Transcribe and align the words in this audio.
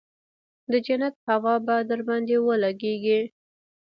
د 0.71 0.73
جنت 0.85 1.15
هوا 1.29 1.55
به 1.65 1.75
درباندې 1.89 2.35
ولګېګي. 2.45 3.21